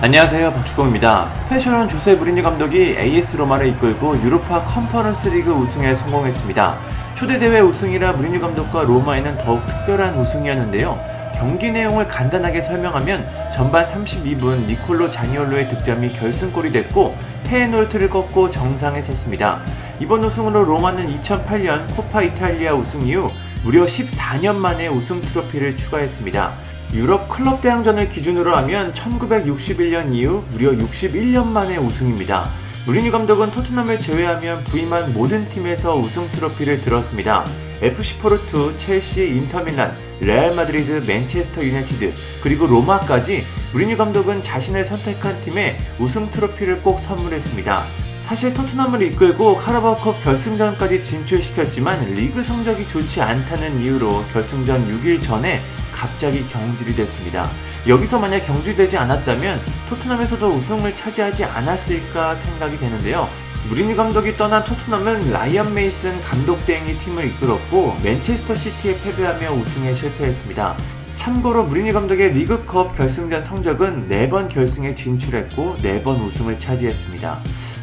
안녕하세요 0.00 0.52
박주공입니다. 0.52 1.28
스페셜한 1.32 1.88
조세 1.88 2.14
무리뉴 2.14 2.40
감독이 2.44 2.96
AS 2.96 3.36
로마를 3.36 3.66
이끌고 3.66 4.16
유로파 4.22 4.62
컨퍼런스 4.62 5.26
리그 5.30 5.50
우승에 5.50 5.92
성공했습니다. 5.92 6.78
초대 7.16 7.36
대회 7.40 7.58
우승이라 7.58 8.12
무리뉴 8.12 8.40
감독과 8.40 8.84
로마에는 8.84 9.38
더욱 9.38 9.66
특별한 9.66 10.16
우승이었는데요. 10.16 10.96
경기 11.34 11.72
내용을 11.72 12.06
간단하게 12.06 12.62
설명하면 12.62 13.26
전반 13.52 13.84
32분 13.86 14.66
니콜로 14.66 15.10
자니올로의 15.10 15.68
득점이 15.68 16.12
결승골이 16.12 16.70
됐고 16.70 17.16
페예노르트를 17.48 18.08
꺾고 18.08 18.50
정상에 18.50 19.02
섰습니다. 19.02 19.62
이번 19.98 20.22
우승으로 20.22 20.62
로마는 20.62 21.20
2008년 21.20 21.92
코파 21.96 22.22
이탈리아 22.22 22.72
우승 22.72 23.02
이후 23.02 23.28
무려 23.64 23.84
14년 23.84 24.54
만에 24.54 24.86
우승 24.86 25.20
트로피를 25.20 25.76
추가했습니다. 25.76 26.67
유럽 26.92 27.28
클럽 27.28 27.60
대항전을 27.60 28.08
기준으로 28.08 28.56
하면 28.56 28.94
1961년 28.94 30.14
이후 30.14 30.42
무려 30.50 30.70
61년 30.70 31.46
만에 31.46 31.76
우승입니다. 31.76 32.50
무리뉴 32.86 33.12
감독은 33.12 33.50
토트넘을 33.50 34.00
제외하면 34.00 34.64
부임한 34.64 35.12
모든 35.12 35.46
팀에서 35.50 35.94
우승 35.94 36.30
트로피를 36.32 36.80
들었습니다. 36.80 37.44
FC 37.82 38.18
포르투, 38.18 38.74
첼시, 38.78 39.28
인터밀란, 39.28 39.94
레알 40.20 40.54
마드리드, 40.54 41.04
맨체스터 41.06 41.62
유나이티드, 41.62 42.14
그리고 42.42 42.66
로마까지 42.66 43.44
무리뉴 43.72 43.98
감독은 43.98 44.42
자신을 44.42 44.86
선택한 44.86 45.42
팀에 45.42 45.76
우승 45.98 46.30
트로피를 46.30 46.82
꼭 46.82 46.98
선물했습니다. 46.98 48.07
사실 48.28 48.52
토트넘을 48.52 49.00
이끌고 49.04 49.56
카라바오컵 49.56 50.22
결승전까지 50.22 51.02
진출시켰지만 51.02 52.12
리그 52.12 52.44
성적이 52.44 52.86
좋지 52.86 53.22
않다는 53.22 53.80
이유로 53.80 54.22
결승전 54.34 54.86
6일 54.86 55.22
전에 55.22 55.62
갑자기 55.92 56.46
경질이 56.46 56.94
됐습니다. 56.94 57.48
여기서 57.86 58.18
만약 58.18 58.40
경질되지 58.40 58.98
않았다면 58.98 59.62
토트넘에서도 59.88 60.46
우승을 60.46 60.94
차지하지 60.94 61.44
않았을까 61.44 62.34
생각이 62.34 62.78
되는데요. 62.78 63.30
무리니 63.70 63.96
감독이 63.96 64.36
떠난 64.36 64.62
토트넘은 64.62 65.32
라이언 65.32 65.72
메이슨 65.72 66.20
감독 66.20 66.66
대행이 66.66 66.98
팀을 66.98 67.24
이끌었고 67.28 67.96
맨체스터 68.02 68.54
시티에 68.54 69.00
패배하며 69.00 69.52
우승에 69.52 69.94
실패했습니다. 69.94 70.76
참고로 71.14 71.64
무리니 71.64 71.92
감독의 71.92 72.34
리그컵 72.34 72.94
결승전 72.94 73.42
성적은 73.42 74.10
4번 74.10 74.50
결승에 74.50 74.94
진출했고 74.94 75.76
4번 75.78 76.22
우승을 76.26 76.58
차지했습니다. 76.58 77.40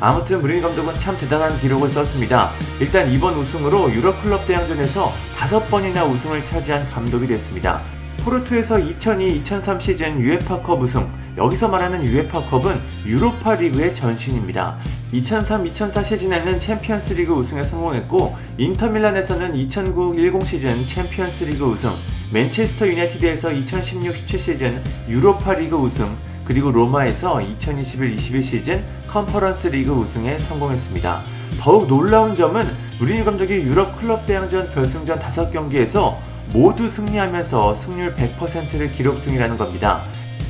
아무튼 0.00 0.40
무리니 0.40 0.60
감독은 0.60 0.98
참 0.98 1.18
대단한 1.18 1.58
기록을 1.58 1.90
썼습니다. 1.90 2.50
일단 2.80 3.10
이번 3.10 3.34
우승으로 3.34 3.92
유럽 3.92 4.22
클럽 4.22 4.46
대항전에서 4.46 5.12
5번이나 5.36 6.08
우승을 6.08 6.44
차지한 6.44 6.88
감독이 6.88 7.26
됐습니다. 7.26 7.82
포르투에서 8.22 8.76
2002-2003 8.76 9.80
시즌 9.80 10.20
UEFA컵 10.20 10.82
우승, 10.82 11.08
여기서 11.36 11.68
말하는 11.68 12.04
UEFA컵은 12.04 12.80
유로파 13.06 13.54
리그의 13.56 13.94
전신입니다. 13.94 14.76
2003-2004 15.12 16.04
시즌에는 16.04 16.60
챔피언스 16.60 17.14
리그 17.14 17.32
우승에 17.32 17.64
성공했고 17.64 18.36
인터밀란에서는 18.58 19.54
2009-10 19.54 20.44
시즌 20.44 20.86
챔피언스 20.86 21.44
리그 21.44 21.64
우승, 21.64 21.94
맨체스터 22.32 22.86
유나이티드에서 22.86 23.50
2016-17 23.50 24.38
시즌 24.38 24.84
유로파 25.08 25.54
리그 25.54 25.76
우승, 25.76 26.14
그리고 26.48 26.72
로마에서 26.72 27.34
2021-22 27.34 28.42
시즌 28.42 28.82
컨퍼런스 29.06 29.66
리그 29.66 29.92
우승에 29.92 30.38
성공했습니다. 30.38 31.22
더욱 31.60 31.86
놀라운 31.86 32.34
점은 32.34 32.66
무리뉴 32.98 33.22
감독이 33.22 33.52
유럽 33.52 34.00
클럽 34.00 34.24
대항전 34.24 34.70
결승전 34.70 35.18
5경기에서 35.18 36.16
모두 36.50 36.88
승리하면서 36.88 37.74
승률 37.74 38.16
100%를 38.16 38.92
기록 38.92 39.22
중이라는 39.22 39.58
겁니다. 39.58 40.04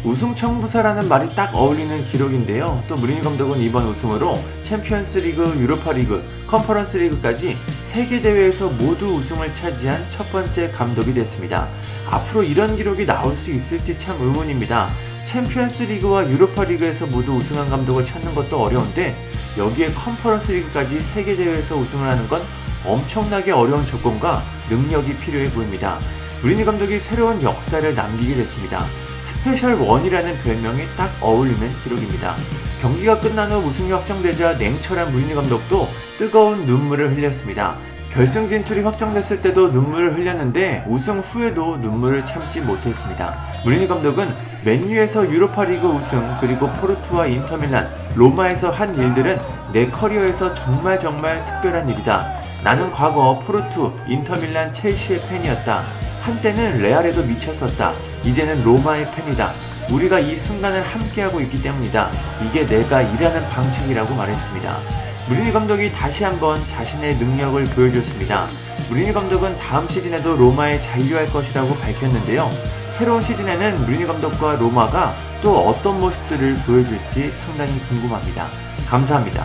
우승 0.04 0.36
청부사라는 0.36 1.08
말이 1.08 1.34
딱 1.34 1.52
어울리는 1.52 2.04
기록인데요. 2.04 2.80
또 2.86 2.96
무리뉴 2.96 3.20
감독은 3.20 3.58
이번 3.58 3.88
우승으로 3.88 4.38
챔피언스 4.62 5.18
리그, 5.18 5.58
유로파 5.58 5.90
리그, 5.90 6.22
컨퍼런스 6.46 6.98
리그까지 6.98 7.56
세 7.82 7.98
개 7.98 8.22
대회에서 8.22 8.68
모두 8.68 9.06
우승을 9.16 9.52
차지한 9.52 10.06
첫 10.10 10.30
번째 10.30 10.70
감독이 10.70 11.12
됐습니다. 11.12 11.66
앞으로 12.08 12.44
이런 12.44 12.76
기록이 12.76 13.04
나올 13.04 13.34
수 13.34 13.50
있을지 13.50 13.98
참 13.98 14.16
의문입니다. 14.20 14.90
챔피언스 15.28 15.82
리그와 15.82 16.30
유로파 16.30 16.64
리그에서 16.64 17.04
모두 17.04 17.32
우승한 17.34 17.68
감독을 17.68 18.06
찾는 18.06 18.34
것도 18.34 18.62
어려운데 18.62 19.14
여기에 19.58 19.92
컨퍼런스 19.92 20.52
리그까지 20.52 21.02
세 21.02 21.16
개 21.16 21.36
대회에서 21.36 21.76
우승을 21.76 22.08
하는 22.08 22.26
건 22.28 22.42
엄청나게 22.82 23.50
어려운 23.50 23.84
조건과 23.84 24.42
능력이 24.70 25.18
필요해 25.18 25.50
보입니다. 25.50 25.98
무리뉴 26.40 26.64
감독이 26.64 26.98
새로운 26.98 27.42
역사를 27.42 27.94
남기게 27.94 28.36
됐습니다. 28.36 28.86
Special 29.20 29.74
One이라는 29.74 30.38
별명이 30.38 30.84
딱 30.96 31.14
어울리는 31.20 31.72
기록입니다. 31.84 32.34
경기가 32.80 33.20
끝난 33.20 33.52
후 33.52 33.58
우승이 33.58 33.92
확정되자 33.92 34.54
냉철한 34.54 35.12
무리뉴 35.12 35.34
감독도 35.34 35.88
뜨거운 36.16 36.64
눈물을 36.64 37.14
흘렸습니다. 37.14 37.76
결승 38.12 38.48
진출이 38.48 38.80
확정됐을 38.80 39.42
때도 39.42 39.68
눈물을 39.68 40.16
흘렸는데 40.16 40.84
우승 40.88 41.20
후에도 41.20 41.76
눈물을 41.76 42.24
참지 42.26 42.60
못했습니다. 42.60 43.36
무리뉴 43.64 43.86
감독은 43.86 44.34
맨유에서 44.64 45.30
유로파리그 45.30 45.86
우승 45.86 46.36
그리고 46.40 46.68
포르투와 46.68 47.26
인터밀란, 47.26 47.88
로마에서 48.14 48.70
한 48.70 48.94
일들은 48.94 49.38
내 49.72 49.86
커리어에서 49.86 50.54
정말 50.54 50.98
정말 50.98 51.44
특별한 51.44 51.88
일이다. 51.90 52.34
나는 52.64 52.90
과거 52.90 53.38
포르투, 53.40 53.92
인터밀란, 54.08 54.72
첼시의 54.72 55.20
팬이었다. 55.28 55.82
한때는 56.22 56.80
레알에도 56.82 57.22
미쳤었다. 57.22 57.92
이제는 58.24 58.64
로마의 58.64 59.10
팬이다. 59.12 59.52
우리가 59.90 60.18
이 60.18 60.34
순간을 60.34 60.82
함께하고 60.82 61.40
있기 61.42 61.62
때문이다. 61.62 62.10
이게 62.44 62.66
내가 62.66 63.02
일하는 63.02 63.48
방식이라고 63.48 64.14
말했습니다. 64.14 65.07
무리뉴 65.28 65.52
감독이 65.52 65.92
다시 65.92 66.24
한번 66.24 66.66
자신의 66.66 67.16
능력을 67.16 67.62
보여줬습니다. 67.66 68.48
무리뉴 68.88 69.12
감독은 69.12 69.58
다음 69.58 69.86
시즌에도 69.86 70.34
로마에 70.34 70.80
잔류할 70.80 71.30
것이라고 71.30 71.76
밝혔는데요. 71.76 72.50
새로운 72.92 73.22
시즌에는 73.22 73.84
무리뉴 73.84 74.06
감독과 74.06 74.56
로마가 74.56 75.14
또 75.42 75.68
어떤 75.68 76.00
모습들을 76.00 76.54
보여줄지 76.66 77.30
상당히 77.32 77.78
궁금합니다. 77.88 78.48
감사합니다. 78.88 79.44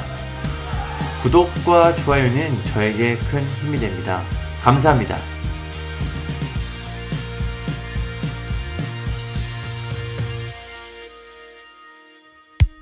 구독과 1.22 1.98
좋아요는 1.98 2.64
저에게 2.64 3.18
큰 3.30 3.44
힘이 3.62 3.78
됩니다. 3.78 4.22
감사합니다. 4.62 5.33